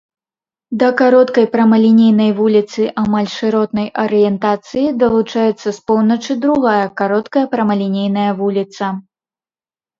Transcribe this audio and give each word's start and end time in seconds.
Да 0.83 0.87
кароткай 1.01 1.45
прамалінейнай 1.55 2.31
вуліцы 2.39 2.87
амаль 3.03 3.29
шыротнай 3.35 3.87
арыентацыі 4.05 4.87
далучаецца 5.05 5.69
з 5.69 5.77
поўначы 5.93 6.39
другая 6.49 6.83
кароткая 7.05 7.45
прамалінейная 7.55 8.29
вуліца. 8.45 8.85